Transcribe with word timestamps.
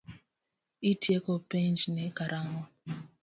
Itieko 0.91 1.33
penjni 1.49 2.05
karang'o? 2.17 2.61